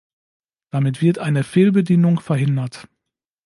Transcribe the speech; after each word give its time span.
Damit 0.71 1.03
wird 1.03 1.19
eine 1.19 1.43
Fehlbedienung 1.43 2.19
verhindert. 2.21 2.89